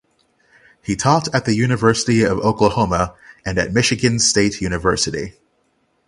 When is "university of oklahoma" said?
1.53-3.13